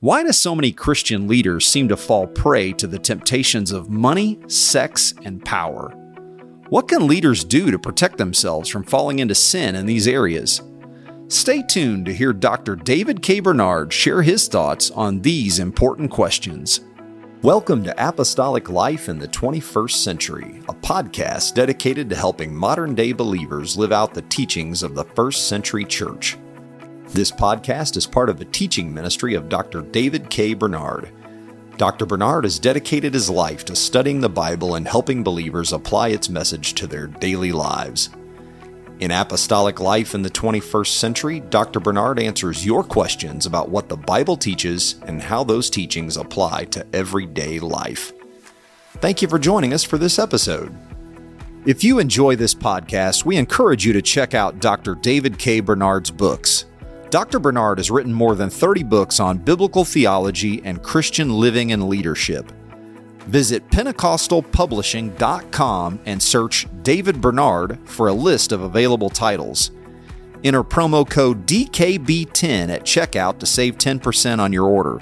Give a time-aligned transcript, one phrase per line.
[0.00, 4.38] Why do so many Christian leaders seem to fall prey to the temptations of money,
[4.46, 5.90] sex, and power?
[6.68, 10.62] What can leaders do to protect themselves from falling into sin in these areas?
[11.26, 12.76] Stay tuned to hear Dr.
[12.76, 13.40] David K.
[13.40, 16.78] Bernard share his thoughts on these important questions.
[17.42, 23.10] Welcome to Apostolic Life in the 21st Century, a podcast dedicated to helping modern day
[23.10, 26.36] believers live out the teachings of the first century church.
[27.10, 29.80] This podcast is part of the teaching ministry of Dr.
[29.80, 30.52] David K.
[30.52, 31.10] Bernard.
[31.78, 32.04] Dr.
[32.04, 36.74] Bernard has dedicated his life to studying the Bible and helping believers apply its message
[36.74, 38.10] to their daily lives.
[39.00, 41.80] In Apostolic Life in the 21st Century, Dr.
[41.80, 46.86] Bernard answers your questions about what the Bible teaches and how those teachings apply to
[46.92, 48.12] everyday life.
[48.96, 50.76] Thank you for joining us for this episode.
[51.64, 54.94] If you enjoy this podcast, we encourage you to check out Dr.
[54.94, 55.60] David K.
[55.60, 56.66] Bernard's books.
[57.10, 57.38] Dr.
[57.38, 62.52] Bernard has written more than 30 books on biblical theology and Christian living and leadership.
[63.28, 69.70] Visit PentecostalPublishing.com and search David Bernard for a list of available titles.
[70.44, 75.00] Enter promo code DKB10 at checkout to save 10% on your order.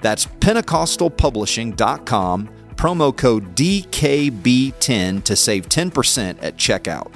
[0.00, 7.12] That's PentecostalPublishing.com, promo code DKB10 to save 10% at checkout.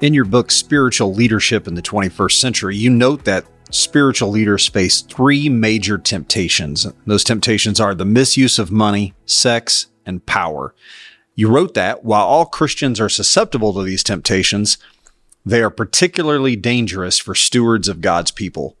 [0.00, 5.00] In your book, Spiritual Leadership in the 21st Century, you note that spiritual leaders face
[5.00, 6.86] three major temptations.
[7.04, 10.72] Those temptations are the misuse of money, sex, and power.
[11.34, 14.78] You wrote that while all Christians are susceptible to these temptations,
[15.44, 18.77] they are particularly dangerous for stewards of God's people.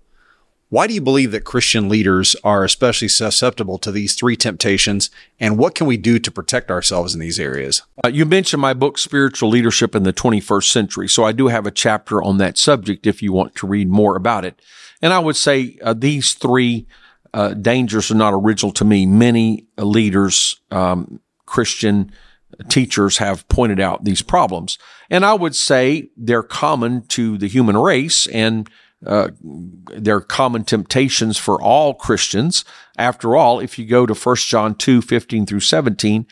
[0.70, 5.08] Why do you believe that Christian leaders are especially susceptible to these three temptations,
[5.40, 7.82] and what can we do to protect ourselves in these areas?
[8.04, 11.66] Uh, you mentioned my book, Spiritual Leadership in the 21st Century, so I do have
[11.66, 14.60] a chapter on that subject if you want to read more about it.
[15.00, 16.86] And I would say uh, these three
[17.32, 19.06] uh, dangers are not original to me.
[19.06, 22.12] Many leaders, um, Christian
[22.68, 24.78] teachers have pointed out these problems.
[25.08, 28.68] And I would say they're common to the human race and
[29.06, 32.64] uh, they're common temptations for all Christians.
[32.96, 36.26] After all, if you go to 1 John 2, 15 through 17,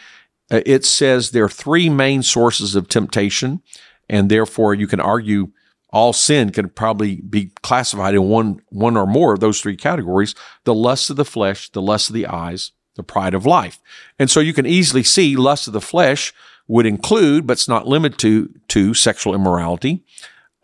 [0.51, 3.63] uh, it says there are three main sources of temptation,
[4.09, 5.53] and therefore you can argue
[5.91, 10.35] all sin can probably be classified in one, one or more of those three categories.
[10.65, 13.81] The lust of the flesh, the lust of the eyes, the pride of life.
[14.19, 16.35] And so you can easily see lust of the flesh
[16.69, 20.05] would include, but it's not limited to, to sexual immorality,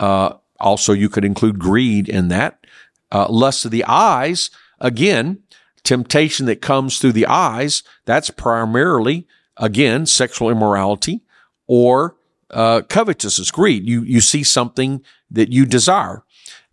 [0.01, 2.65] uh, also, you could include greed in that.
[3.11, 4.51] Uh, lust of the eyes,
[4.81, 5.43] again,
[5.85, 11.21] temptation that comes through the eyes, that's primarily, again, sexual immorality
[11.67, 12.17] or
[12.51, 13.87] uh, covetousness, greed.
[13.87, 16.23] You, you see something that you desire.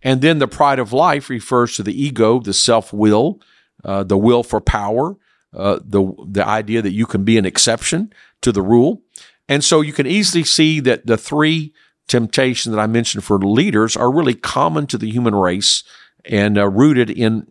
[0.01, 3.41] And then the pride of life refers to the ego, the self will,
[3.83, 5.17] uh, the will for power,
[5.53, 9.01] uh, the, the idea that you can be an exception to the rule.
[9.47, 11.73] And so you can easily see that the three
[12.09, 15.83] temptation that I mentioned for leaders are really common to the human race
[16.25, 17.47] and uh, rooted in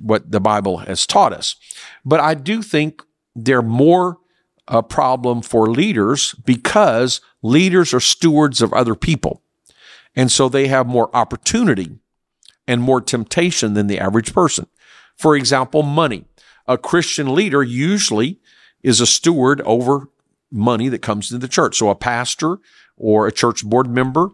[0.00, 1.54] what the Bible has taught us.
[2.04, 3.02] But I do think
[3.36, 4.18] they're more
[4.66, 9.42] a problem for leaders because leaders are stewards of other people.
[10.16, 11.98] And so they have more opportunity
[12.66, 14.66] and more temptation than the average person.
[15.16, 16.24] For example, money.
[16.66, 18.40] A Christian leader usually
[18.82, 20.08] is a steward over
[20.50, 21.76] money that comes into the church.
[21.76, 22.58] So a pastor
[23.00, 24.28] or a church board member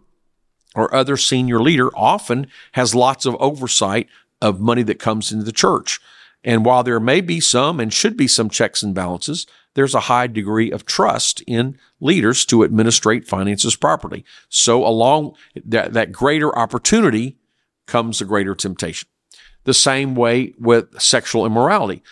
[0.75, 4.09] or other senior leader often has lots of oversight
[4.43, 6.00] of money that comes into the church.
[6.44, 10.00] And while there may be some and should be some checks and balances, there's a
[10.00, 14.25] high degree of trust in leaders to administrate finances properly.
[14.49, 17.38] So along that, that greater opportunity
[17.87, 19.09] comes a greater temptation.
[19.65, 22.03] The same way with sexual immorality.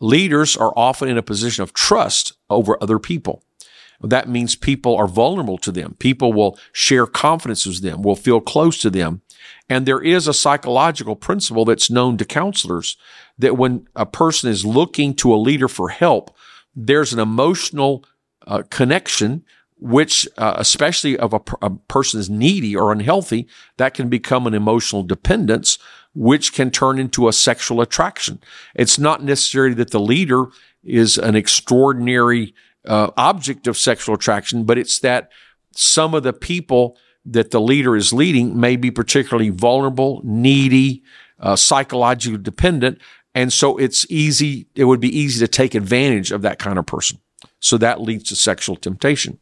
[0.00, 3.43] Leaders are often in a position of trust over other people
[4.00, 5.96] that means people are vulnerable to them.
[5.98, 9.22] People will share confidence with them, will feel close to them.
[9.68, 12.96] And there is a psychological principle that's known to counselors
[13.38, 16.36] that when a person is looking to a leader for help,
[16.74, 18.04] there's an emotional
[18.46, 19.44] uh, connection
[19.76, 23.46] which, uh, especially of a, a person is needy or unhealthy,
[23.76, 25.78] that can become an emotional dependence,
[26.14, 28.40] which can turn into a sexual attraction.
[28.74, 30.46] It's not necessarily that the leader
[30.82, 32.54] is an extraordinary
[32.86, 35.30] uh, object of sexual attraction, but it's that
[35.76, 41.02] some of the people that the leader is leading may be particularly vulnerable, needy,
[41.40, 42.98] uh, psychologically dependent.
[43.34, 46.86] And so it's easy, it would be easy to take advantage of that kind of
[46.86, 47.18] person.
[47.60, 49.38] So that leads to sexual temptation.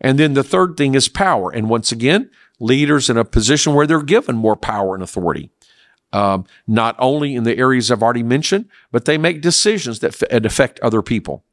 [0.00, 1.50] And then the third thing is power.
[1.50, 5.50] And once again, leaders in a position where they're given more power and authority.
[6.12, 10.44] um, not only in the areas I've already mentioned, but they make decisions that f-
[10.44, 11.44] affect other people.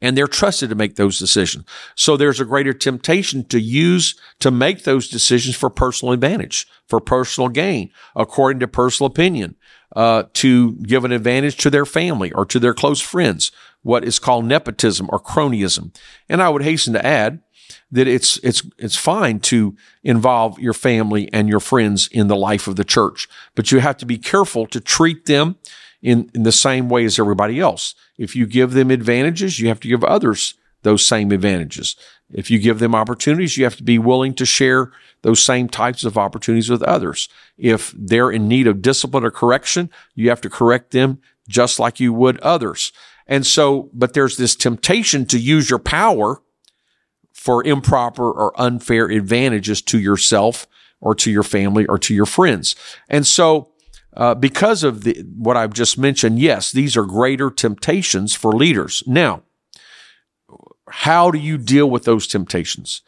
[0.00, 1.64] And they're trusted to make those decisions.
[1.94, 7.00] So there's a greater temptation to use, to make those decisions for personal advantage, for
[7.00, 9.56] personal gain, according to personal opinion,
[9.96, 14.18] uh, to give an advantage to their family or to their close friends, what is
[14.18, 15.94] called nepotism or cronyism.
[16.28, 17.40] And I would hasten to add,
[17.92, 22.66] that it's it's it's fine to involve your family and your friends in the life
[22.66, 25.56] of the church, but you have to be careful to treat them
[26.02, 27.94] in, in the same way as everybody else.
[28.18, 31.96] If you give them advantages, you have to give others those same advantages.
[32.32, 34.92] If you give them opportunities, you have to be willing to share
[35.22, 37.28] those same types of opportunities with others.
[37.58, 42.00] If they're in need of discipline or correction, you have to correct them just like
[42.00, 42.92] you would others.
[43.26, 46.42] And so, but there's this temptation to use your power
[47.32, 50.66] for improper or unfair advantages to yourself
[51.00, 52.76] or to your family or to your friends.
[53.08, 53.68] And so,
[54.14, 59.02] uh, because of the, what I've just mentioned, yes, these are greater temptations for leaders.
[59.06, 59.42] Now,
[60.88, 63.02] how do you deal with those temptations?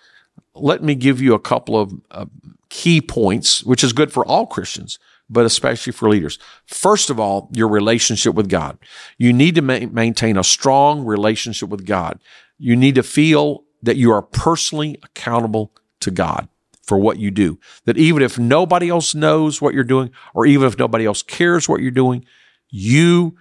[0.55, 2.27] Let me give you a couple of uh,
[2.69, 6.39] key points, which is good for all Christians, but especially for leaders.
[6.67, 8.79] First of all, your relationship with God.
[9.19, 12.21] You need to ma- maintain a strong relationship with God.
[12.59, 16.49] You need to feel that you are personally accountable to God
[16.83, 17.59] for what you do.
[17.85, 21.69] That even if nobody else knows what you're doing, or even if nobody else cares
[21.69, 22.25] what you're doing,
[22.69, 23.37] you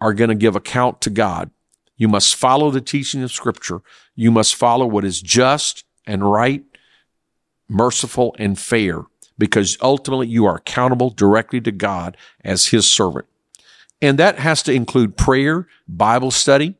[0.00, 1.50] are going to give account to God.
[1.96, 3.80] You must follow the teaching of Scripture.
[4.14, 6.62] You must follow what is just and right,
[7.68, 9.02] merciful and fair,
[9.38, 13.26] because ultimately you are accountable directly to God as His servant.
[14.02, 16.74] And that has to include prayer, Bible study,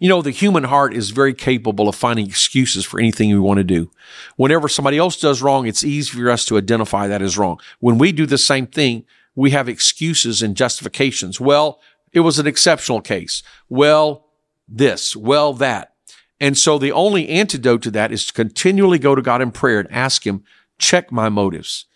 [0.00, 3.58] you know, the human heart is very capable of finding excuses for anything we want
[3.58, 3.90] to do.
[4.36, 7.60] Whenever somebody else does wrong, it's easy for us to identify that as wrong.
[7.80, 11.40] When we do the same thing, we have excuses and justifications.
[11.40, 11.80] Well,
[12.12, 13.42] it was an exceptional case.
[13.68, 14.26] Well,
[14.66, 15.92] this, well, that.
[16.40, 19.80] And so the only antidote to that is to continually go to God in prayer
[19.80, 20.44] and ask Him,
[20.78, 21.86] check my motives.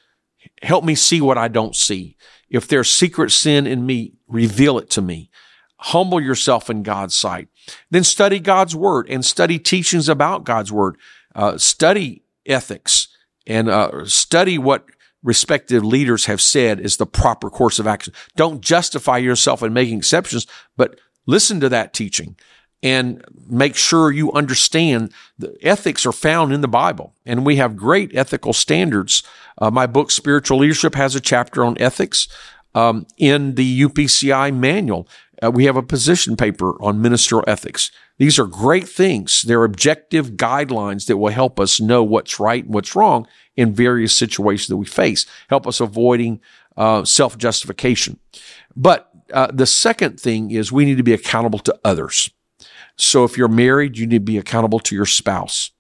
[0.63, 2.17] Help me see what I don't see.
[2.49, 5.31] If there's secret sin in me, reveal it to me.
[5.83, 7.49] Humble yourself in God's sight.
[7.91, 10.97] Then study God's word and study teachings about God's word.
[11.35, 13.09] Uh, study ethics
[13.47, 14.87] and uh, study what
[15.23, 18.13] respective leaders have said is the proper course of action.
[18.37, 20.47] Don't justify yourself in making exceptions,
[20.77, 22.37] but listen to that teaching
[22.83, 27.15] and make sure you understand the ethics are found in the Bible.
[27.27, 29.23] And we have great ethical standards.
[29.59, 32.29] Uh, my book, Spiritual Leadership, has a chapter on ethics.
[32.73, 35.09] Um, in the UPCI manual,
[35.43, 37.91] uh, we have a position paper on ministerial ethics.
[38.19, 39.43] These are great things.
[39.43, 43.27] They're objective guidelines that will help us know what's right and what's wrong
[43.57, 46.41] in various situations that we face, help us avoiding
[46.77, 48.19] uh, self justification.
[48.77, 52.31] But uh, the second thing is we need to be accountable to others.
[52.97, 55.71] So if you're married, you need to be accountable to your spouse.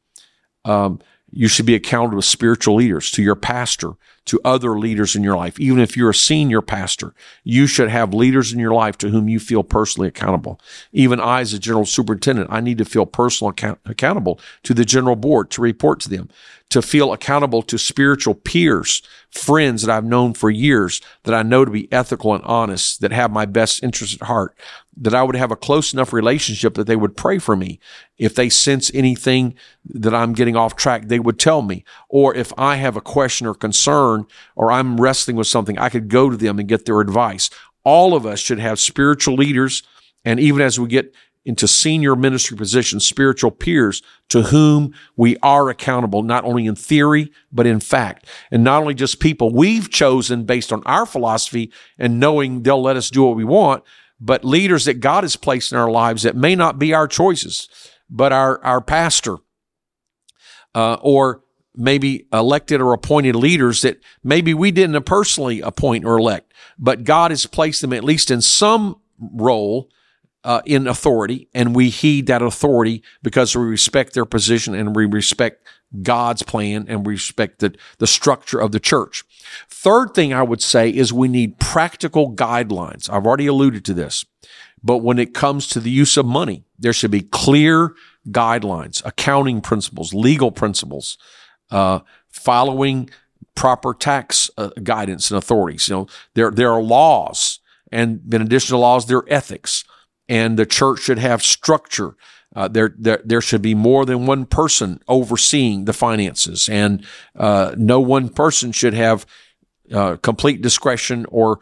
[0.65, 3.93] Um, you should be accountable to spiritual leaders, to your pastor,
[4.26, 5.58] to other leaders in your life.
[5.58, 9.28] Even if you're a senior pastor, you should have leaders in your life to whom
[9.28, 10.61] you feel personally accountable.
[10.93, 14.84] Even I, as a general superintendent, I need to feel personally account- accountable to the
[14.84, 16.28] general board to report to them,
[16.69, 21.64] to feel accountable to spiritual peers, friends that I've known for years that I know
[21.64, 24.56] to be ethical and honest, that have my best interest at heart,
[24.97, 27.80] that I would have a close enough relationship that they would pray for me.
[28.18, 29.54] If they sense anything
[29.87, 31.85] that I'm getting off track, they would tell me.
[32.09, 34.10] Or if I have a question or concern
[34.57, 37.50] or I'm wrestling with something, I could go to them and get their advice.
[37.85, 39.83] All of us should have spiritual leaders.
[40.25, 41.14] And even as we get
[41.45, 47.31] into senior ministry positions, spiritual peers to whom we are accountable, not only in theory,
[47.50, 48.26] but in fact.
[48.50, 52.97] And not only just people we've chosen based on our philosophy and knowing they'll let
[52.97, 53.85] us do what we want,
[54.21, 57.69] but leaders that God has placed in our lives that may not be our choices,
[58.11, 59.38] but our, our pastor,
[60.75, 61.43] uh, or
[61.75, 67.31] maybe elected or appointed leaders that maybe we didn't personally appoint or elect, but God
[67.31, 69.89] has placed them at least in some role
[70.43, 75.05] uh, in authority, and we heed that authority because we respect their position and we
[75.05, 75.67] respect
[76.03, 79.25] God's plan and we respect the, the structure of the church.
[79.69, 83.11] Third thing I would say is we need practical guidelines.
[83.11, 84.25] I've already alluded to this,
[84.83, 87.95] but when it comes to the use of money, there should be clear
[88.29, 91.19] guidelines, accounting principles, legal principles,
[91.71, 93.11] uh, following
[93.55, 95.89] proper tax uh, guidance and authorities.
[95.89, 97.61] You know, there there are laws,
[97.91, 99.85] and in addition to laws, there are ethics
[100.31, 102.15] and the church should have structure.
[102.55, 107.05] Uh, there, there, there should be more than one person overseeing the finances, and
[107.37, 109.27] uh, no one person should have
[109.93, 111.59] uh, complete discretion or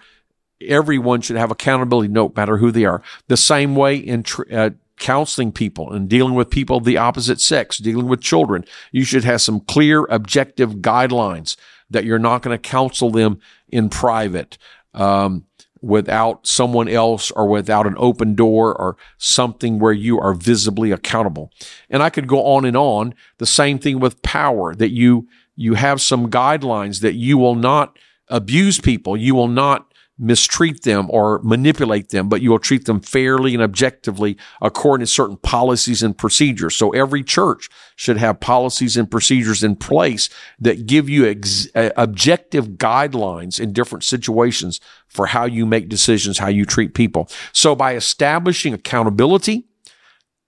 [0.60, 3.02] everyone should have accountability no matter who they are.
[3.28, 7.40] The same way in tr- uh, counseling people and dealing with people of the opposite
[7.40, 11.56] sex, dealing with children, you should have some clear, objective guidelines
[11.90, 14.58] that you're not going to counsel them in private.
[14.94, 15.44] Um,
[15.80, 21.52] without someone else or without an open door or something where you are visibly accountable.
[21.88, 23.14] And I could go on and on.
[23.38, 27.96] The same thing with power that you, you have some guidelines that you will not
[28.28, 29.16] abuse people.
[29.16, 33.62] You will not mistreat them or manipulate them, but you will treat them fairly and
[33.62, 36.74] objectively according to certain policies and procedures.
[36.74, 41.90] So every church should have policies and procedures in place that give you ex- uh,
[41.96, 47.28] objective guidelines in different situations for how you make decisions, how you treat people.
[47.52, 49.66] So by establishing accountability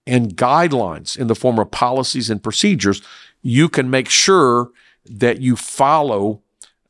[0.05, 3.01] and guidelines in the form of policies and procedures,
[3.41, 4.71] you can make sure
[5.05, 6.41] that you follow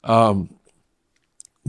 [0.03, 0.49] um,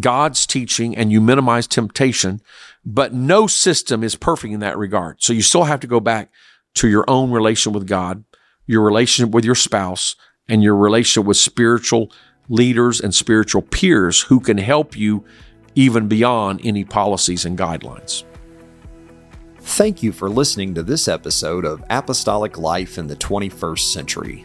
[0.01, 2.41] God's teaching and you minimize temptation,
[2.85, 5.23] but no system is perfect in that regard.
[5.23, 6.31] So you still have to go back
[6.75, 8.25] to your own relation with God,
[8.67, 10.17] your relationship with your spouse,
[10.49, 12.11] and your relationship with spiritual
[12.49, 15.25] leaders and spiritual peers who can help you
[15.75, 18.25] even beyond any policies and guidelines.
[19.61, 24.45] Thank you for listening to this episode of Apostolic Life in the 21st Century.